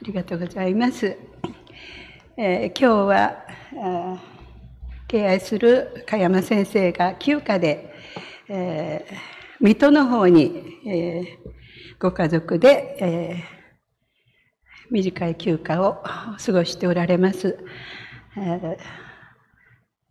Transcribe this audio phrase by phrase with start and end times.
[0.00, 1.16] ありがとうございます。
[2.36, 3.44] えー、今日は
[5.08, 7.92] 敬愛する加山先生が休暇で、
[8.48, 9.14] えー、
[9.58, 11.26] 水戸の方に、えー、
[11.98, 17.58] ご家族で、えー、短い休暇を過ごしておられます。
[18.36, 18.76] えー、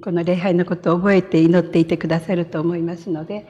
[0.04, 3.48] この礼拝のことを覚えて祈っていてくださると思いますので、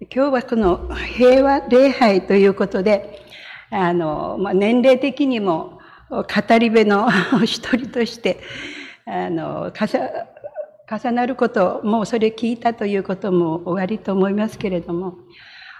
[0.00, 3.27] えー、今日はこの平和礼拝ということで、
[3.70, 5.80] あの、まあ、年齢的にも
[6.10, 7.08] 語り部の
[7.44, 8.40] 一人として、
[9.04, 9.72] あの、
[10.90, 15.18] 重なること、もうそれ聞いたということも終わりと思いますけれども、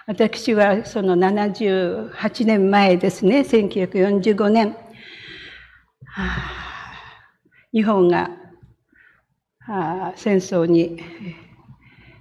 [0.05, 4.75] 私はその78年前ですね、1945年、
[7.71, 8.31] 日本が、
[10.15, 10.99] 戦争に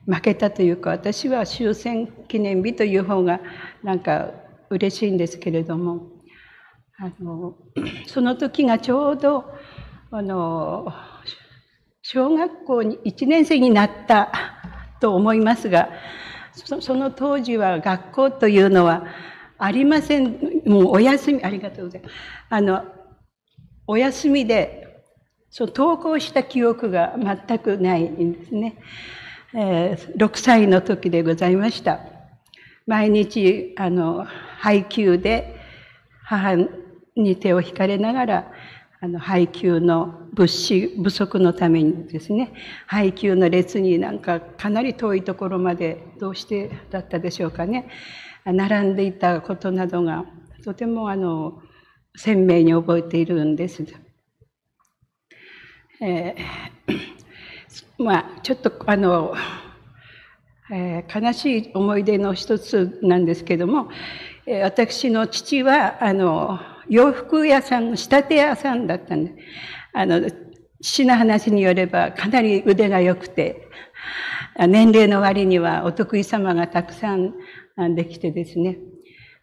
[0.06, 3.40] 負けたというか、私は終戦記念日という方が
[3.82, 4.32] なんか
[4.70, 6.08] 嬉しいんですけれども
[6.98, 7.56] あの
[8.06, 9.44] その時がちょうど
[10.10, 10.92] あの
[12.02, 14.32] 小学校に1年生になった
[15.00, 15.90] と思いますが
[16.52, 19.06] その当時は学校というのは
[19.58, 20.62] ありません。
[20.66, 22.14] もうお休みありがとうございます。
[22.48, 22.84] あの
[23.86, 25.04] お休みで
[25.50, 28.76] そう登校した記憶が全くないんですね、
[29.54, 32.00] えー、6歳の時でございました。
[32.86, 34.26] 毎日あの
[34.58, 35.56] 配給で
[36.24, 36.56] 母
[37.16, 38.52] に手を引かれながら
[39.00, 42.52] あの配給の物資不足のためにですね
[42.86, 47.88] 配給の列になんかかなり遠いところまでどうしてだったでしょうかね
[48.44, 50.24] 並んでいたことなどが
[50.64, 51.62] とてもあの
[52.16, 53.84] 鮮明に覚えているんです。
[56.00, 59.34] えー、 まあちょっとあの、
[60.72, 63.88] えー、悲しい思い出の一つなんですけども
[64.62, 66.58] 私の父は、あの、
[66.88, 69.34] 洋服屋さんの仕立て屋さんだったんで、
[69.92, 70.22] あの、
[70.80, 73.68] 父の話によればかなり腕が良くて、
[74.56, 77.34] 年齢の割にはお得意様がたくさん
[77.94, 78.78] できてですね、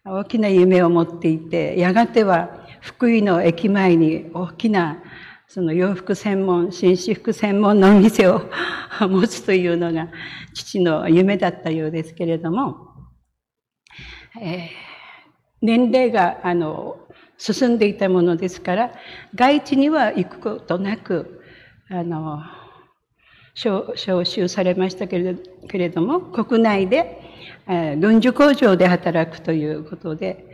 [0.04, 5.02] 大きな夢を持っていて、やがては福井の駅前に大きな
[5.46, 8.42] その洋服専門、紳士服専門のお店を
[9.00, 10.08] 持つというのが
[10.52, 12.88] 父の夢だったようですけれども、
[14.40, 14.85] えー
[15.62, 16.98] 年齢があの
[17.38, 18.92] 進んでいたものですから
[19.34, 21.40] 外地には行くことなく
[21.90, 22.42] あの
[23.54, 27.20] 招集されましたけれどけれども国内で、
[27.66, 30.44] えー、軍需工場で働くということで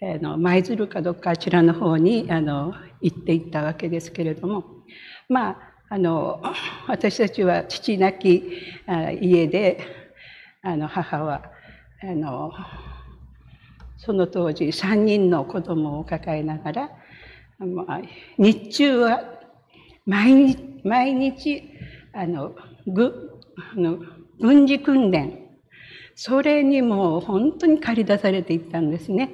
[0.00, 4.64] 舞、の舞鶴かどっかあちらの方にあの行っていったわけですけれども
[5.28, 6.42] まああの
[6.88, 8.42] 私たちは父なき
[9.20, 9.78] 家で
[10.62, 11.42] あの母は
[12.02, 12.52] あの
[14.06, 16.90] その当時3人の子供を抱えながら、
[18.38, 19.20] 日中は
[20.06, 21.64] 毎日、毎日、
[22.12, 22.54] あの、
[22.86, 23.32] ぐ、
[23.74, 23.98] あの、
[24.38, 25.48] 軍事訓練、
[26.14, 29.32] それにもう本当に駆り出されていったんですね。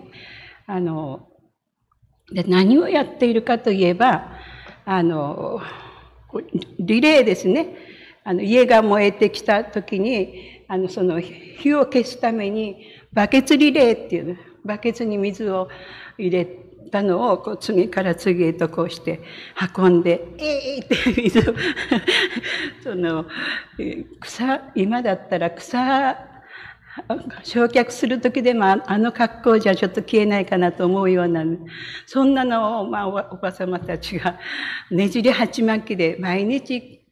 [0.66, 1.28] あの、
[2.32, 4.32] で何をやっているかといえば、
[4.86, 5.60] あの、
[6.78, 7.76] リレーですね。
[8.24, 15.68] あの、家が燃えてきた時に、あの、その火を消すために、バケツリレーっていうバケツに水を
[16.18, 16.46] 入れ
[16.90, 19.20] たのをこう次から次へとこうして
[19.76, 21.54] 運んで、えーって水を
[22.82, 23.26] その、
[24.20, 26.16] 草、今だったら草、
[27.42, 31.42] 焼却する時でもあの格好じゃちょっと消えないかなと思うような、
[32.06, 34.38] そんなのを、まあ、おば様たちが
[34.90, 37.02] ねじり鉢巻きで毎日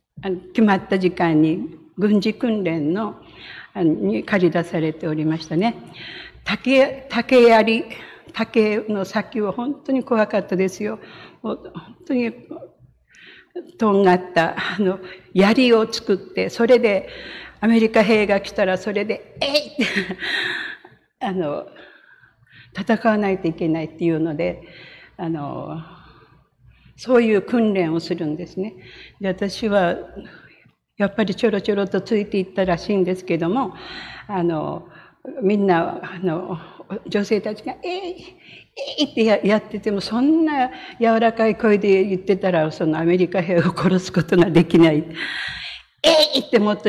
[0.53, 3.17] 決まった時間に軍事訓練の
[3.75, 5.77] に駆り出されておりましたね。
[6.51, 7.85] 竹、竹槍、
[8.33, 10.99] 竹の先は本当に怖かったですよ。
[11.43, 12.33] もう本当に、
[13.79, 14.99] とんがった、あの、
[15.33, 17.09] 槍を作って、それで、
[17.61, 19.85] アメリカ兵が来たら、それで、えいって、
[21.21, 21.69] あの、
[22.77, 24.63] 戦わないといけないっていうので、
[25.17, 25.81] あの、
[26.97, 28.75] そういう訓練をするんですね。
[29.21, 29.97] で、私は、
[30.97, 33.75] やっぱりちょろちょろとついていったらしいんですけども、
[34.27, 34.89] あの、
[35.43, 36.59] みんな、あの、
[37.07, 38.37] 女性たちが、えい、
[38.99, 40.71] えいってややってても、そんな
[41.01, 45.05] 柔らかい声で言ってたら、そのアメリカ兵を殺すことができない。
[46.03, 46.89] えいってもっと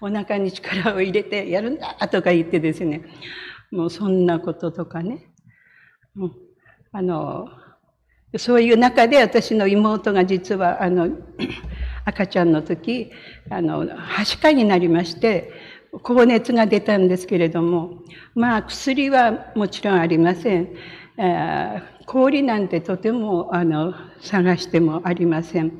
[0.00, 3.02] お腹に力を入れてやるんだとか言ってですね、
[3.70, 5.26] もうそんなこととかね。
[6.16, 6.30] う、
[6.92, 7.48] あの、
[8.38, 11.08] そういう中で私の妹が実は、あの、
[12.04, 13.10] 赤ちゃんの時、
[13.50, 15.52] あの、はしかになりまして、
[16.02, 18.02] 高熱が出たんですけれども、
[18.34, 20.68] まあ薬はもちろんありません。
[21.18, 25.72] え、氷なんてとてもあの探してもありません。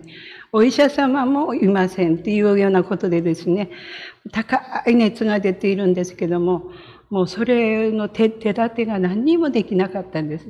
[0.52, 3.70] お医者様もいませんっていうようなことでですね、
[4.32, 6.70] 高い熱が出ているんですけども、
[7.10, 10.46] もうそれの手手立てが何にもできなかったんです。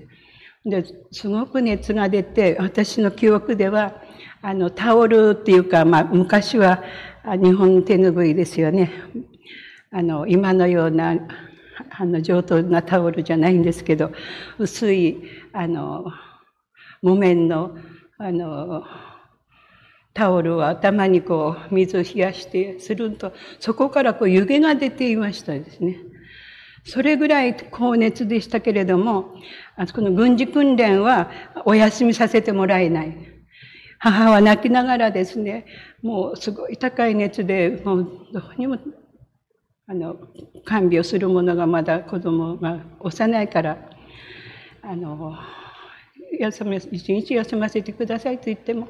[0.65, 4.03] ですごく熱が出て、私の記憶では、
[4.43, 6.83] あの、タオルっていうか、まあ、昔は
[7.25, 8.91] 日本手ぬぐいですよね。
[9.91, 11.17] あの、今のような、
[11.99, 14.11] あの、上等なタオルじゃないんですけど、
[14.59, 15.23] 薄い、
[15.53, 16.13] あの、
[17.03, 17.77] 木綿の、
[18.19, 18.85] あの、
[20.15, 25.99] タオルを頭にこう、水を冷やしてすると、そこからこう湯気が出ていましたですね。
[26.85, 29.35] それぐらい高熱でしたけれども、
[29.77, 31.31] あそこの軍事訓練は
[31.65, 33.17] お休みさせてもらえない。
[33.99, 35.67] 母は泣きながらですね、
[36.03, 38.79] もうすごい高い熱で、もうどうにも、
[39.89, 40.17] あの、
[40.65, 43.89] 看病するものがまだ子供が幼いから、
[44.83, 45.39] あの、
[46.41, 48.89] 休め、一日休ませてくださいと言っても、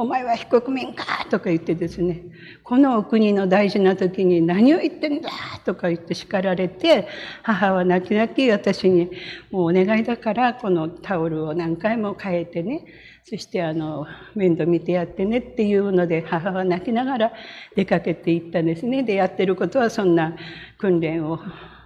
[0.00, 2.22] お前は非国民かとか言ってですね、
[2.62, 5.28] このお国の大事な時に何を言ってんだ
[5.64, 7.08] とか言って叱られて、
[7.42, 9.10] 母は泣き泣き私に、
[9.50, 12.84] もうお願いだからこのタオルを何回も変えてね、
[13.24, 14.06] そしてあの、
[14.36, 17.32] 面倒見てやってねっていうので、母は泣きながら
[17.74, 19.02] 出かけていったんですね。
[19.02, 20.36] で、やってることはそんな
[20.78, 21.40] 訓練を、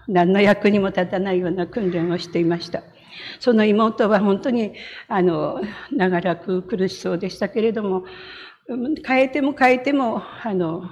[0.06, 2.82] 何の役にも立たないような訓練をしていました。
[3.40, 4.72] その妹は本当に、
[5.08, 5.60] あの、
[5.90, 8.04] 長らく苦しそうでしたけれども、
[9.06, 10.84] 変えても変えても、あの、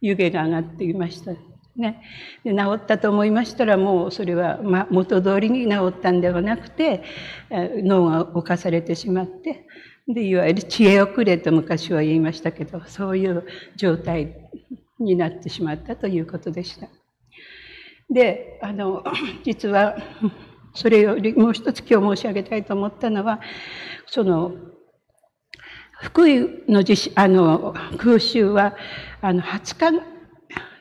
[0.00, 1.32] 湯気が上がっていました。
[1.76, 2.02] ね。
[2.44, 7.02] で治ったと思いましたら、もうそれは、ま、元通りに治ったんではなくて、
[7.50, 9.66] 脳が侵されてしまって、
[10.08, 13.44] で、いわゆる知恵遅れと昔は言いましたけど、そういう
[13.76, 14.34] 状態
[14.98, 16.88] になってしまったということでした。
[18.10, 19.04] で、あの、
[19.44, 19.96] 実は、
[20.78, 23.40] それよりもう一つ今日申し上げたいと思ったのは、
[24.06, 24.52] その、
[26.00, 28.76] 福井の地震、あの、空襲は、
[29.20, 30.00] あの、20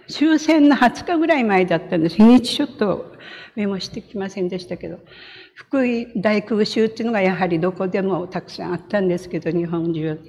[0.08, 2.18] 日、終戦の20日ぐらい前だったんです。
[2.18, 3.12] 日にちちょっと
[3.56, 5.00] メモしてきませんでしたけど、
[5.56, 10.20] 福井大空襲っていうのがやはりどこでもたくさんあったんですけど、日本中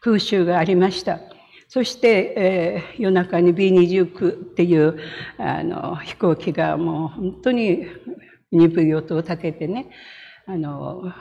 [0.00, 1.18] 空襲がありました。
[1.66, 5.00] そして、えー、夜中に B29 っていう
[5.38, 7.86] あの飛行機がもう本当に
[8.52, 9.86] 鈍い音を立ててね、
[10.46, 11.12] あの、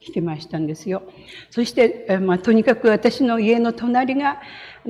[0.00, 1.02] 来てましたんですよ。
[1.50, 4.40] そして、まあ、とにかく私の家の隣が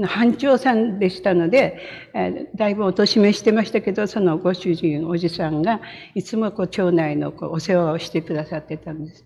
[0.06, 1.80] 班長さんでしたので、
[2.14, 5.80] えだいぶお年めしてましたけど、そのご主人、おじさんが、
[6.14, 9.24] いつもこう町内のこうお世話をしてくださってたんです。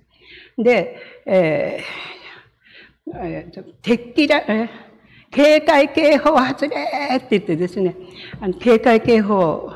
[0.59, 0.97] で、
[1.27, 4.89] えー、えー、鉄器だ、えー
[5.31, 7.95] 警戒警報発令って言ってですね、
[8.41, 9.71] あの警戒警報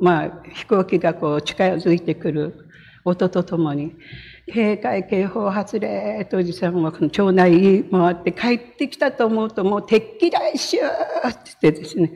[0.00, 2.68] まあ、飛行機がこう近づいてくる
[3.04, 3.94] 音とともに、
[4.52, 10.86] 警戒警報発令とおじさんはこの町内回って帰ってきたと思うともう敵機来襲って
[11.62, 12.12] 言ってですね、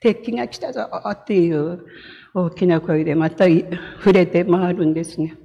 [0.00, 1.84] 敵機が来たぞっていう
[2.34, 5.36] 大きな声でまた触れて回るんですね。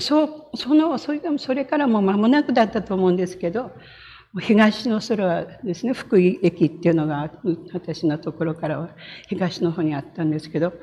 [0.00, 3.72] そう、その、それでもそれからも間もなくだったと思うんですけど、
[4.40, 7.30] 東の空はですね、福井駅っていうのが
[7.72, 8.90] 私のところからは
[9.28, 10.74] 東の方にあったんですけど、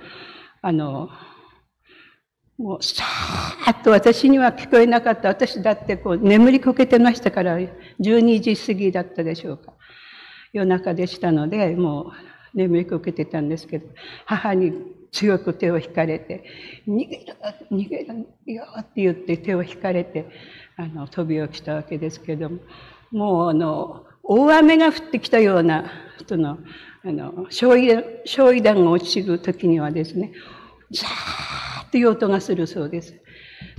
[0.62, 1.10] あの、
[2.58, 5.28] もうさーっと私には聞こえなかった。
[5.28, 7.60] 私だってこう眠りこけてましたから、
[8.00, 9.74] 12時過ぎだったでしょうか。
[10.52, 12.14] 夜中でしたので、も
[12.54, 13.88] う眠りこけてたんですけど、
[14.26, 14.74] 母に
[15.12, 16.46] 強く手を引かれて、
[16.88, 17.26] 逃げる、
[17.72, 20.26] 逃げるよって言って手を引かれて、
[20.78, 22.60] あの、飛び起きたわけですけども、
[23.12, 25.86] もうあの、大雨が降ってきたような、
[26.28, 26.58] その、
[27.04, 30.32] あの、焼夷焼夷弾が落ちる時にはですね、
[30.92, 33.14] ザーッという音がするそうです。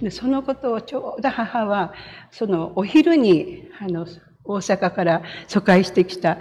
[0.00, 1.92] で、そのことをちょうど母は、
[2.30, 4.06] そのお昼に、あの、
[4.44, 6.38] 大阪から疎開してきた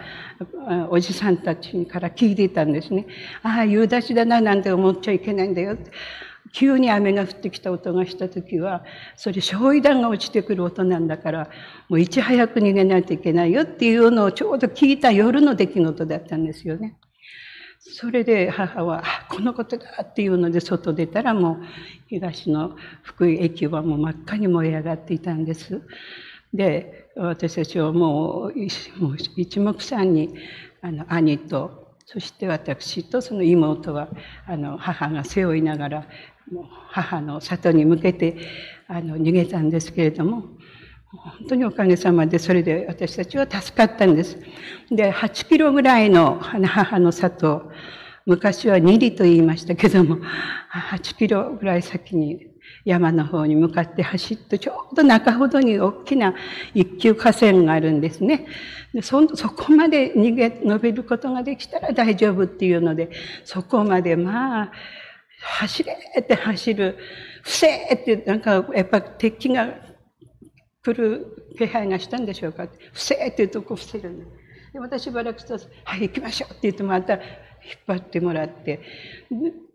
[0.90, 3.08] おじさんたちから聞いていたんですね。
[3.42, 5.78] ああ、夕立だななんて思っちゃいけないんだよ。
[6.54, 8.84] 急に雨が降ってきた音がした時は、
[9.16, 11.50] それ焼夷弾が落ちてくる音なんだから、
[11.90, 16.98] もういち早く逃げないといけないよっていうのをちょうど聞いた夜の出来事だったんですよね。
[17.80, 21.58] それで母は、このことだっていうので外出たらもう
[22.08, 25.82] 東の福井駅はもう真っ赤に燃え上がっていたんです。
[26.54, 30.36] で、私たちはもう一目散に
[30.82, 34.08] あの兄とそして私とその妹は
[34.46, 36.08] あの母が背負いながら
[36.52, 38.38] もう母の里に向けて
[38.88, 40.44] あの逃げたんですけれども、
[41.12, 44.38] 本当におかげさまでそれで私たちは助かったんです。
[44.92, 47.72] で、8キロぐらいの母の里、
[48.26, 50.18] 昔は2里と言いましたけども、
[50.92, 52.48] 8キロぐらい先に
[52.84, 56.36] 山の方に向かって走ってちょうど中ほどに大きな
[56.74, 58.46] 一級河川があるんですね。
[58.94, 63.10] でそそこまで逃げ延びることができたら大丈夫っていうので
[63.44, 64.72] そこまでまあ
[65.42, 66.98] 走れって走る。
[67.44, 69.68] 伏せってなんかやっぱ敵が
[70.84, 72.68] 来る気配がしたんでしょうか。
[72.68, 74.26] 伏せって言うとこ伏せるんで
[74.80, 77.22] 私しばらくすると「はい行きましょう」って言ってまた引っ
[77.88, 78.80] 張ってもらって、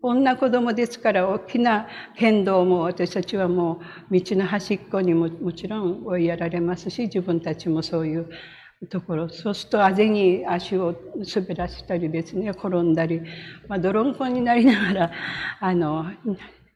[0.01, 8.29] 女子供ですから大きな剣道も私たちはもう道の端っこにももちろん追いやられますし、自分たちもそういう
[8.87, 10.95] ところ、そうするとあぜに足を
[11.35, 13.21] 滑らせたりですね、転んだり、
[13.67, 15.11] まあ、泥んこになりながら、
[15.59, 16.05] あの、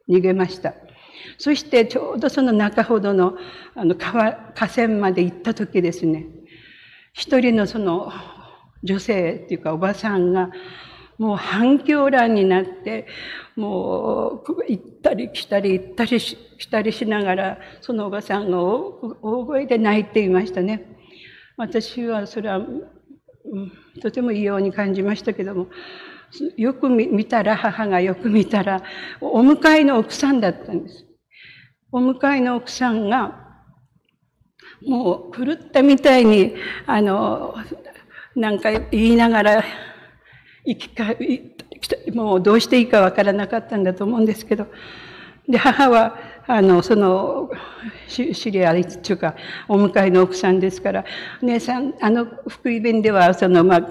[0.08, 0.74] 逃げました。
[1.40, 3.36] そしてちょうどその中ほどの
[3.74, 6.28] あの川河川まで行った時ですね、
[7.14, 8.14] 一人のその
[8.84, 10.52] 女性っていうかおばさんが
[11.18, 13.08] もう反響欄になって、
[13.56, 16.38] もう行ったり来たり行ったりし
[16.70, 20.95] たりしながら、そのおばさんが大声で泣いていましたね。
[21.58, 22.62] 私はそれは、
[24.02, 25.68] とても異様に感じましたけども、
[26.58, 28.84] よく見たら、母がよく見たら、
[29.22, 31.06] お迎えの奥さんだったんです。
[31.92, 33.46] お迎えの奥さんが、
[34.86, 37.56] もう狂ったみたいに、あの、
[38.36, 39.64] なんか言いながら、
[40.66, 41.16] 生きか、
[42.14, 44.68] もうどうしていいかわからなかったんだと思うんですけど、
[45.48, 47.50] で、母は、あの、その、
[48.08, 49.36] 知り合いっていうか、
[49.68, 51.06] お迎えの奥さんですから、
[51.42, 53.88] 姉さん、あの、福井弁では、その、まあ、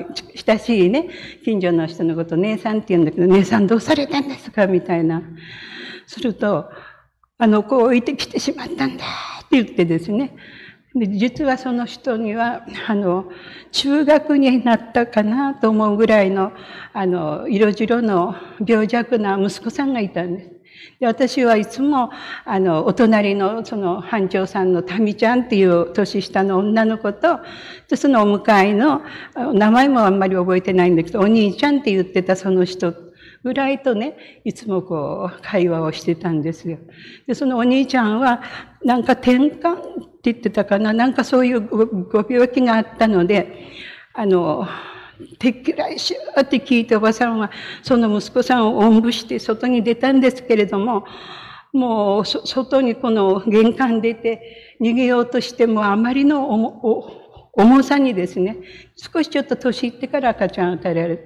[0.46, 1.08] 親しいね、
[1.44, 5.22] 近所の人のこと、姉さんって言うんだけど、姉さんどうされたんですかみたいな。
[6.06, 6.70] すると、
[7.38, 9.04] あの子を置いてきてしまったんだ
[9.44, 10.36] って言ってですね、
[10.94, 13.30] で実はその人には、あの、
[13.72, 16.52] 中学になったかなと思うぐらいの、
[16.92, 20.53] あの、色白の病弱な息子さんがいたんです。
[21.00, 22.10] で私はいつも、
[22.44, 27.40] あの、お隣のその班長さんの民ちゃんっていう年下の女の子と、
[27.88, 29.02] でそのお迎えの、
[29.54, 32.94] 名前もあんまり覚えてないんだけど、お兄ちゃんって言ってたその人
[33.42, 36.78] ぐらいとね、いつもこう、会話をしてたんですよ。
[37.26, 38.42] で、そのお兄ちゃんは、
[38.84, 39.82] なんか転換っ
[40.22, 40.92] て言ってたかな。
[40.92, 43.70] なんかそういうご病気があったので、
[44.14, 44.66] あの、
[45.38, 47.50] てっきらいしゅーって聞いておばさんは、
[47.82, 51.04] その息子さんをおんぶして外に出たんですけれども、
[51.72, 56.48] もう外にこの玄関出て逃げようとしてもあまりの
[57.52, 58.58] 重さにですね、
[58.96, 61.16] 少しちょっと年いってから赤ちゃん与えられ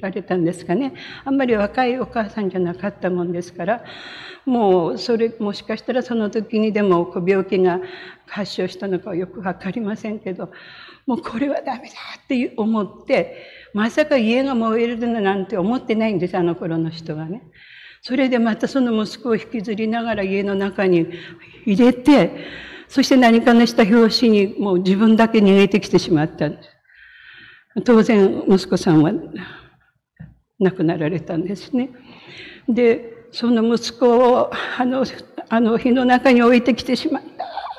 [0.00, 0.94] られたんですかね。
[1.24, 3.84] あんまり若いお母さんじゃなかったもんですから、
[4.44, 7.80] もうそれ、もしかしたらその時にでも病気が
[8.26, 10.50] 発症したのかはよくわかりませんけど、
[11.06, 17.42] もうこれはダメだって思って、まさか家が燃えるなんて思ってないんです、あの頃の人はね。
[18.00, 21.08] それでまたその息子を引きずりながら家の中に
[21.66, 22.46] 入れて、
[22.88, 26.68] そして何かのした拍子にもう自分だけ逃げてきてしまったんです。
[27.84, 29.12] 当然、息子さんは
[30.58, 31.90] 亡くなられたんですね。
[32.68, 35.04] で、その息子をあの、
[35.48, 37.22] あの火の中に置いてきてしまっ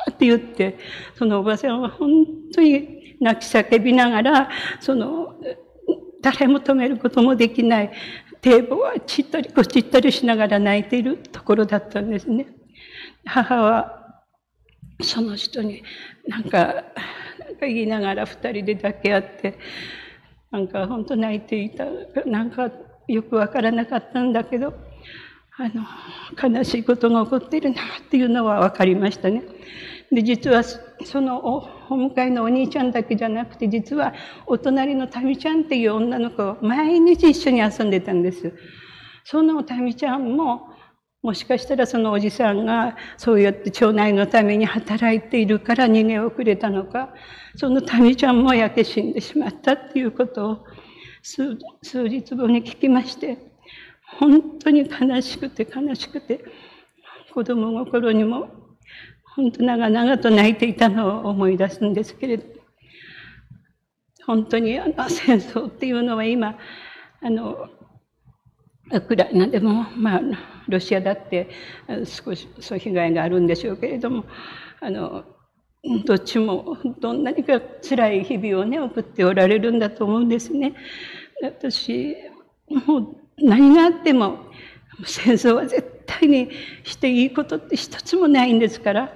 [0.05, 0.77] たって言って、
[1.15, 5.36] そのおばさんは本当に泣き叫びながら、その、
[6.21, 7.91] 誰も止めることもできない、
[8.41, 12.48] 堤防はちったりこちったりしながら泣いているところだったんですね。
[13.25, 14.24] 母は
[15.01, 15.83] その人に
[16.27, 16.83] なんか、なん
[17.55, 19.57] か言いながら二人で抱き合って、
[20.51, 21.86] なんか本当泣いていた。
[22.25, 22.72] なんか
[23.08, 24.74] よくわからなかったんだけど、
[25.58, 29.44] あの、悲しいことが起こってるなっていうのは分かりましたね。
[30.12, 34.13] で、実はそのお迎えのお兄ちゃんだけじゃなくて、実は
[34.48, 38.53] お隣のタミちゃんっていう女の子、毎日一緒に遊んでたんです。
[39.25, 40.68] そのタミちゃんも、
[41.21, 47.13] もしかしたらそのおじさんがそうやって町内のために働いているから逃げ遅れたのか、
[47.57, 50.65] その民ちゃんも焼け死んでしまったっていうことを
[51.21, 53.38] 数数日後に聞きまして、
[54.19, 56.43] 本当に悲しくて悲しくて、
[57.33, 58.49] 子供心にも
[59.35, 62.45] 本当長々と泣いていたのを思い出すんですけれど、
[64.25, 66.57] 本当にあの戦争っていうのは今、
[67.21, 67.67] あの、
[68.91, 70.22] ウクライナでも、まあ、
[70.67, 71.50] ロシアだって
[72.05, 74.25] 少しそう被害があるんでしょうけれども、
[74.81, 75.24] あの、
[76.05, 80.74] どっちもどんなにか辛い日々をね、送っておられるんだと思うんですね。
[81.41, 82.15] 私、
[82.69, 84.39] もう何があっても
[85.05, 86.50] 戦争は絶対に
[86.84, 89.13] していいことって一つもないんですから、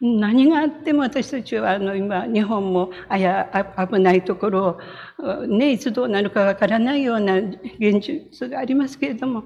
[0.00, 3.50] 何があっても私たちはあの今日本もあや
[3.92, 4.80] 危ないところ
[5.18, 9.44] をねいつどうなるかわからないような現実がありますけれども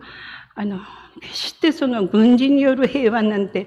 [0.54, 0.78] あの、
[1.20, 3.66] 決してその軍事による平和なんて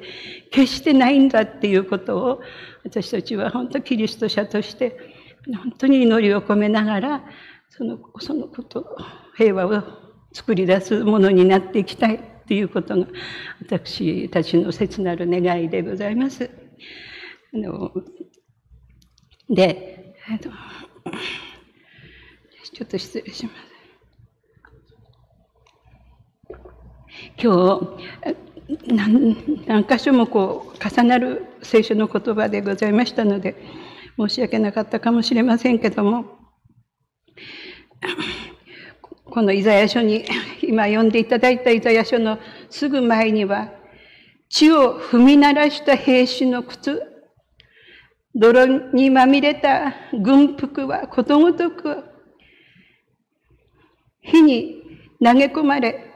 [0.52, 2.42] 決してないんだっていうことを
[2.86, 4.98] 私たちは本当キリスト者として
[5.46, 7.24] 本当に祈りを込めながら
[7.70, 8.98] そのそのこと
[9.36, 9.84] 平和を
[10.32, 13.08] 作り出すものになっていきたいっていうことが
[13.62, 16.67] 私たちの切なる願いでございます。
[17.54, 17.92] あの
[19.50, 20.16] で、
[22.74, 23.78] ちょっと失礼します。
[27.42, 33.56] 今日何何箇所もこう重なる聖書の言葉でございましたので
[34.18, 36.26] 申し訳なかったかもしれませんけども
[39.26, 40.26] このイザヤ書に
[40.62, 43.72] 今読んでいただいたイザヤ書のすぐ前には
[44.50, 47.18] 地を踏み鳴らした兵士の靴。
[48.38, 52.04] 泥にまみれた軍服はことごとく
[54.22, 54.84] 火に
[55.24, 56.14] 投げ込まれ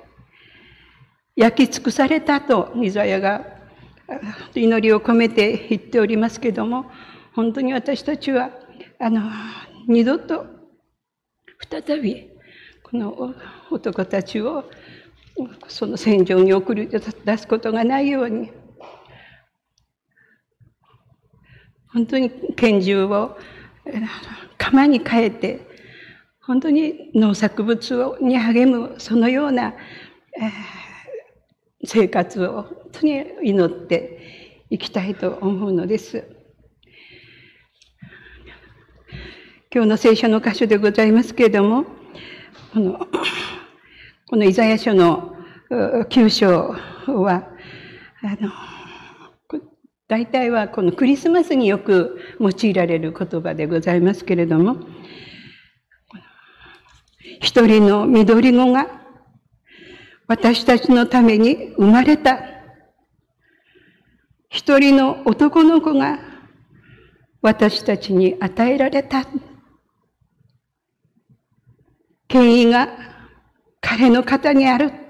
[1.36, 3.44] 焼き尽くされたとイザヤが
[4.54, 6.92] 祈りを込めて言っておりますけども
[7.34, 8.52] 本当に私たちは
[9.00, 9.22] あの
[9.88, 10.46] 二度と
[11.72, 12.30] 再び
[12.84, 13.34] この
[13.72, 14.70] 男たちを
[15.68, 18.52] その戦場に送り出すことがないように
[21.94, 23.38] 本当に拳銃を
[24.58, 25.68] 釜に変えて
[26.42, 29.74] 本当に農作物に励むそのような、
[30.38, 30.82] えー
[31.86, 36.24] 生活を本当に祈っていきたいと思うのです。
[39.74, 41.86] 今日の聖書の箇所でございますけれども、
[42.74, 43.08] この、
[44.28, 45.31] このイザヤ書の
[45.72, 46.75] 9章
[47.24, 47.48] は、
[48.24, 48.51] あの、
[50.10, 54.75] 大体はこのクリスマスによく用いられる言葉でございますけれども、
[57.40, 58.88] 一人の緑子が
[60.28, 62.40] 私たちのために生まれた
[64.50, 66.20] 一人の男の子が
[67.42, 69.25] 私たちに与えられた。
[72.27, 72.90] 権威が
[73.79, 75.00] 彼の肩にある。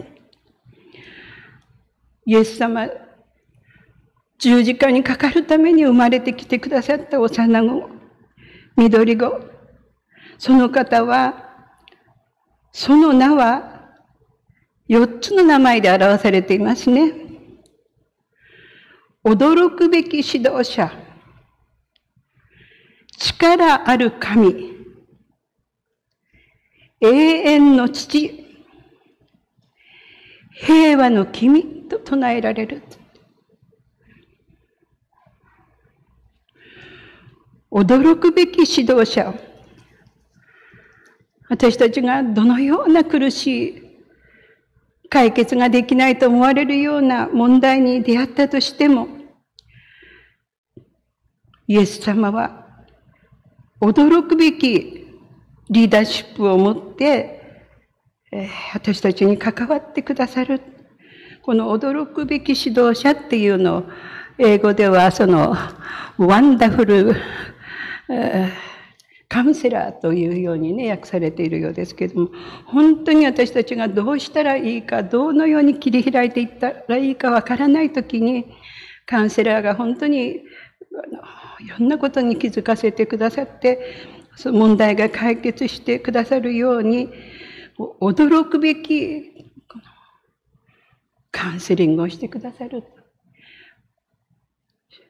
[2.32, 2.88] イエス様、
[4.40, 7.90] 十字架にかかるために生まれてきてくださった幼子、
[8.78, 9.42] 緑子。
[10.38, 11.50] その方は、
[12.72, 13.82] その名は
[14.88, 17.12] 4つの名前で表されていますね。
[19.26, 20.90] 驚くべき指導者、
[23.20, 24.72] 力ある神、
[27.02, 28.46] 永遠の父、
[30.62, 32.82] 平和の君と唱えられる。
[37.72, 39.34] 驚くべき指導者。
[41.50, 43.82] 私たちがどのような苦しい
[45.10, 49.08] 解決ができないと思われるような問題に出会ったとしても、
[51.68, 52.66] イエス様は
[53.82, 55.08] 驚くべき
[55.70, 57.42] リーダーシップを持って、
[58.74, 60.62] 私たちに関わってくださる。
[61.44, 63.84] この驚くべき指導者っていうのを、
[64.38, 65.56] 英語ではその、
[66.18, 67.16] ワンダフル、
[69.28, 72.30] カウンセラーというようにね、訳されているようですけれども、
[72.66, 78.46] 本当に私たちがどうしたらいいか、どのように切り開いていったらいいかわからないときに、
[79.08, 80.42] カウンセラーが本当にい
[81.80, 83.80] ろんなことに気づかせてくださって、
[84.46, 87.10] 問題が解決してくださるように、
[88.00, 89.51] 驚くべき
[91.32, 92.84] カウンセリングをしてくださる。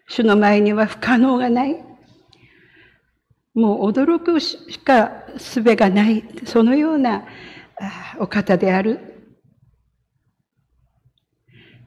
[0.08, 1.84] 主の前には不可能がない。
[3.54, 7.26] もう驚くしか術がない、そのような
[8.20, 9.00] お方である。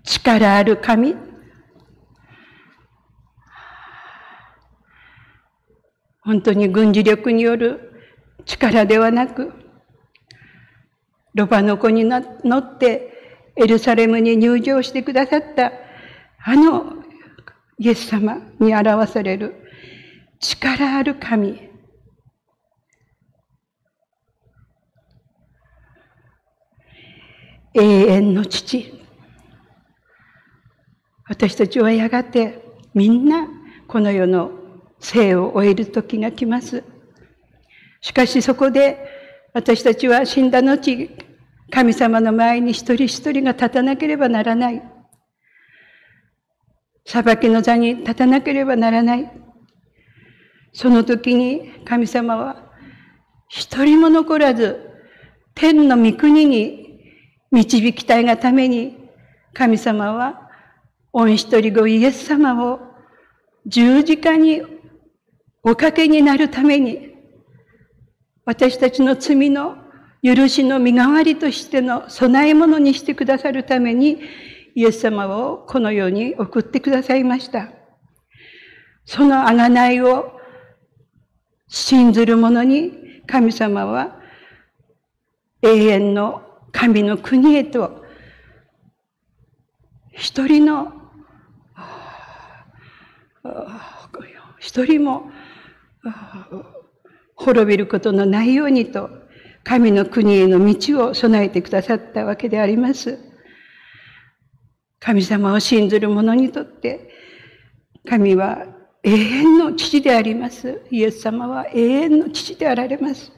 [0.03, 1.17] 力ある神。
[6.21, 7.93] 本当に軍事力による
[8.47, 9.53] 力ではなく、
[11.35, 12.19] ロバの子に乗
[12.59, 13.14] って
[13.57, 15.73] エルサレムに入場してくださった
[16.45, 17.05] あの
[17.79, 19.55] イエス様に表される
[20.41, 21.71] 力ある神。
[27.75, 29.03] 永遠の父。
[31.27, 32.63] 私たちはやがて
[32.93, 33.49] みんな
[33.89, 34.51] この世の
[35.01, 36.85] 生を終える時が来ます。
[38.01, 38.99] しかしそこで
[39.55, 41.11] 私たちは死んだ後、
[41.75, 44.83] 神様の前に一人一人が立たなければならない。
[47.05, 49.31] 裁きの座に立たなければならない。
[50.73, 52.71] その時に神様は
[53.49, 54.91] 一人も残らず
[55.55, 56.85] 天の御国に
[57.51, 58.97] 導きたいがために、
[59.53, 60.51] 神様は、
[61.13, 62.81] 御一人子イエス様を
[63.67, 64.63] 十字架に
[65.63, 67.15] おかけになるために、
[68.45, 69.84] 私たちの罪の
[70.25, 74.23] 許しの身代わりとしての備え物にしてくださるために、
[74.75, 77.69] イエス様をこの世に送ってくださいました。
[79.05, 80.41] その贖いを
[81.69, 84.19] 信ずる者に神様は
[85.61, 88.05] 永遠の神の国へと
[90.11, 90.93] 一人の
[94.59, 95.31] 一人も
[97.35, 99.24] 滅びることのないようにと
[99.65, 103.19] 神の国への道を備えてくださったわけであります。
[105.01, 107.11] 神様を信ずる者にとって
[108.09, 108.67] 神は
[109.03, 110.83] 永遠の父であります。
[110.91, 113.33] イエス様は永遠の父であられます。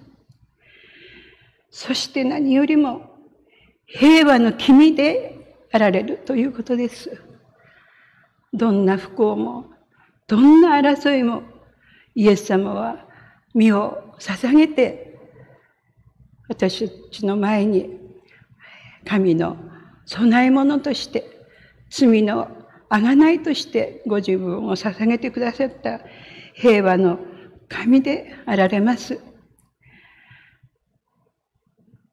[1.71, 3.17] そして何よりも
[3.87, 5.37] 平和の君で
[5.73, 7.21] あられるということです。
[8.53, 9.67] どんな不幸も、
[10.27, 11.43] どんな争いも、
[12.15, 13.07] イエス様は
[13.55, 15.06] 身を捧げて、
[16.49, 17.99] 私たちの前に
[19.05, 19.57] 神の
[20.07, 21.25] 供え物として、
[21.91, 22.49] 罪の
[22.91, 26.01] 贖いとしてご自分を捧げてくださった
[26.55, 27.19] 平和の
[27.69, 29.21] 神であられます。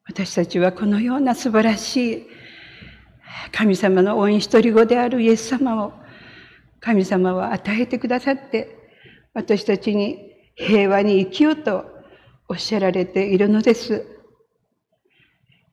[0.06, 2.26] 私たちはこのような素晴らしい
[3.52, 5.92] 神様の恩一人子であるイエス様を
[6.80, 8.76] 神様は与えてくださって
[9.32, 10.18] 私たちに
[10.54, 11.84] 平和に生きようと
[12.48, 14.13] おっしゃられているのです。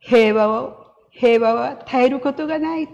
[0.01, 2.89] 平和を、平和は耐えることがない。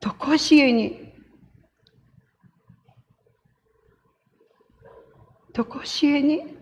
[0.00, 1.12] とこしえに、
[5.52, 6.56] とこしえに、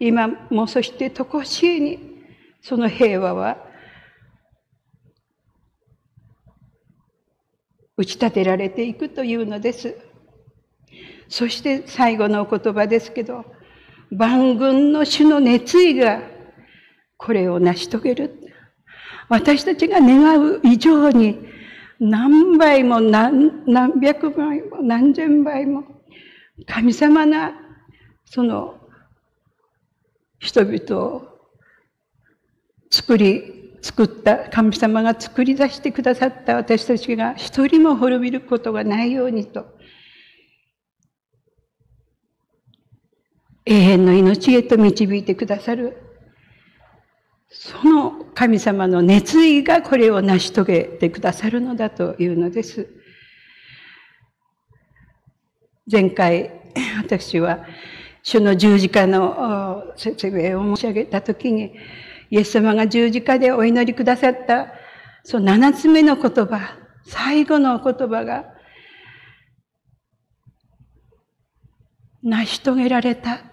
[0.00, 2.22] 今もそしてとこしえに、
[2.60, 3.58] その平和は
[7.96, 9.96] 打ち立てられていくというのです。
[11.28, 13.44] そして最後のお言葉ですけど、
[14.12, 16.20] 万軍の主の熱意が
[17.16, 18.38] これを成し遂げる。
[19.28, 21.38] 私たちが願う以上に
[21.98, 25.84] 何倍も何何百倍も何千倍も
[26.66, 27.52] 神様な
[28.26, 28.74] その
[30.38, 31.28] 人々を
[32.90, 39.66] 作り作った神様が作り出してくださった私たちが一人も滅びることがないようにと
[43.64, 46.12] 永遠の命へと導いてくださる
[47.54, 52.88] その神様の熱意がこれを成し遂げてくださるのだというのです。
[55.90, 56.50] 前回、
[56.98, 57.66] 私は、
[58.22, 61.74] 主の十字架の説明を申し上げたときに、
[62.30, 64.72] イエス様が十字架でお祈りくださった、
[65.22, 68.46] その七つ目の言葉、最後の言葉が、
[72.22, 73.51] 成し遂げられた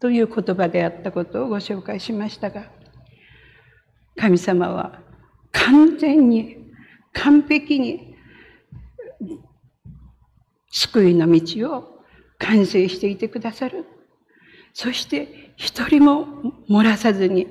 [0.00, 2.70] という言葉であったことをご紹介しましたが、
[4.16, 5.00] 神様は
[5.52, 6.56] 完全に、
[7.12, 8.14] 完璧に、
[10.70, 12.00] 救いの道を
[12.38, 13.86] 完成していてくださる。
[14.74, 16.26] そして一人も
[16.68, 17.46] 漏らさずに、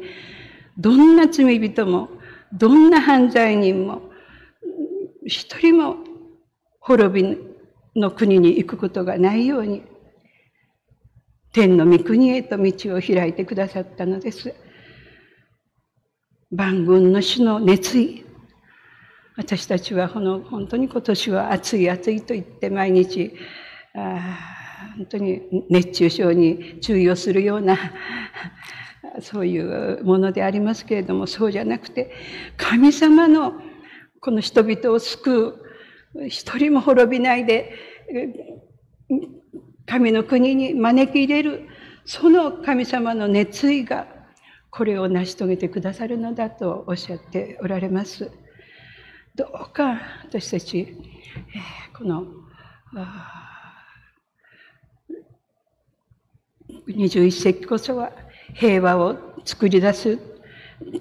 [0.77, 2.09] どんな罪人も、
[2.53, 4.11] どんな犯罪人も、
[5.25, 5.95] 一人も
[6.79, 7.37] 滅び
[7.95, 9.83] の国に行くことがないように、
[11.55, 14.53] 天の御国へと道を開いてくださったのです。
[16.51, 18.25] 万軍の主の熱意。
[19.37, 23.37] 私たちはこの本当に今年は暑い暑いと言って毎日、
[23.95, 24.37] あ
[24.97, 27.77] 本当に熱中症に注意をするような、
[29.21, 32.11] そういうものでありますけれども、そうじゃなくて、
[32.57, 33.53] 神様の
[34.19, 35.57] この人々を救
[36.15, 37.71] う、一人も滅びないで、
[39.85, 41.67] 神の国に招き入れる、
[42.05, 44.07] その神様の熱意が
[44.69, 48.31] これを成し遂げてくださるのだとおっしゃっておられます。
[49.35, 50.95] どうか私たち、え、
[51.97, 52.25] この
[56.87, 58.11] 21世紀こそは
[58.53, 60.19] 平和を作り出す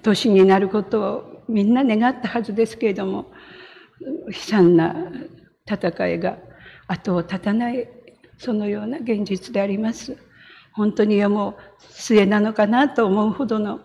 [0.02, 3.32] 年になることをみんな願ったはずですけれども
[4.26, 4.94] 悲惨な
[5.68, 6.38] 戦いが
[6.86, 7.88] 後を絶たない
[8.38, 10.16] そのような現実であります。
[10.74, 13.78] 本当にもう末なのかなと思うほどの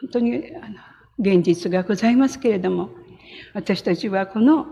[0.00, 0.76] 本当にあの
[1.18, 2.90] 現実がございますけれども
[3.54, 4.66] 私たちはこの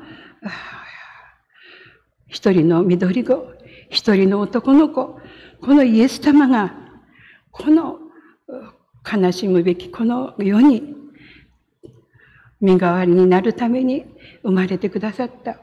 [2.28, 3.52] 一人の緑子
[3.90, 5.20] 一人の男の子
[5.60, 6.72] このイエス様が
[7.50, 7.98] この
[9.04, 10.94] 悲しむべきこの世に
[12.60, 14.04] 身代わりになるために
[14.42, 15.60] 生まれてくださった。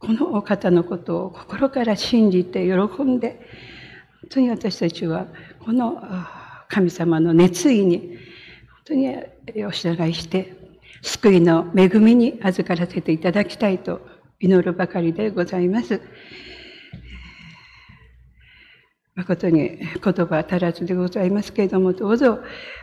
[0.00, 3.40] このお方のことを心から信じて喜んで、
[4.22, 5.26] 本当に私たちは
[5.64, 6.02] この
[6.68, 8.16] 神様の熱意に本
[8.84, 10.56] 当にお従いして、
[11.02, 14.00] 救いの恵みに預からせていただきたいと
[14.38, 16.00] 祈るばかりでございます。
[19.16, 22.40] 誠に言葉足らずでございますけれども、どうぞ、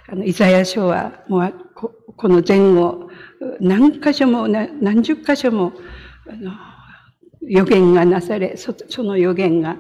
[0.08, 3.10] あの、イザヤ書は、もう、この前後、
[3.60, 5.73] 何箇所も、何十箇所も、
[6.30, 6.51] あの、
[7.47, 9.77] 予言がなされ、その予言が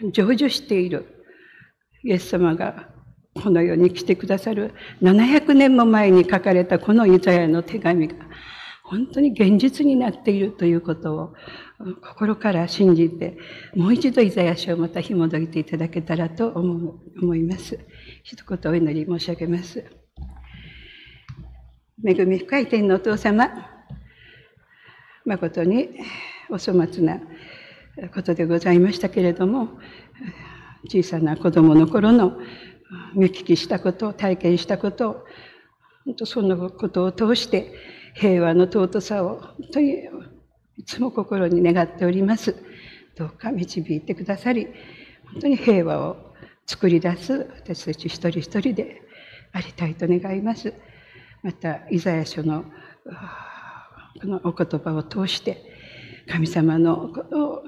[0.00, 1.06] 成就している。
[2.04, 2.88] イエス様が
[3.34, 8.14] この世に来てくださる700年も前に書かれたこのイザヤの手紙が
[8.82, 11.34] 本当に現実になっているということを
[12.02, 13.38] 心から信じて、
[13.74, 17.78] もう一度イザヤ書をまた紐解いていただけたらと思います。
[18.22, 19.84] 一言お祈り申し上げます。
[22.04, 23.48] 恵み深い天のお父様、
[25.24, 25.88] 誠に
[26.50, 27.20] お粗末な
[28.14, 29.68] ことでございましたけれども、
[30.88, 32.38] 小さな子供の頃の
[33.14, 35.24] 見聞きしたこと、体験したこと、
[36.04, 37.72] 本当そのことを通して
[38.14, 40.08] 平和の尊さを本当に
[40.76, 42.56] いつも心に願っております。
[43.16, 44.66] どうか導いてくださり、
[45.32, 46.32] 本当に平和を
[46.66, 49.02] 作り出す私たち一人一人で
[49.52, 50.72] ありたいと願います。
[51.42, 52.64] また、イザヤ書の
[54.20, 55.71] このお言葉を通して、
[56.28, 57.62] 神様の大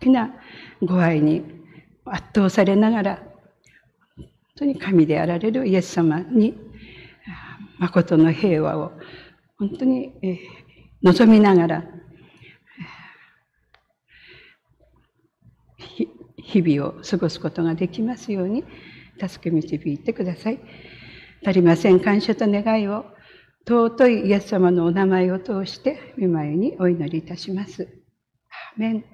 [0.00, 0.34] きな
[0.82, 1.42] ご愛に
[2.04, 3.22] 圧倒されながら、
[4.16, 6.58] 本当に神であられるイエス様に、
[7.78, 8.92] 誠の平和を
[9.56, 10.12] 本当に
[11.02, 11.84] 望みながら、
[16.36, 18.64] 日々を過ごすことができますように、
[19.20, 20.60] 助け導いてください。
[21.44, 23.04] 足りません感謝と願いを、
[23.68, 27.86] 尊いイエス様のお名前を通して、御前にお祈りいたします。
[28.76, 29.04] アメン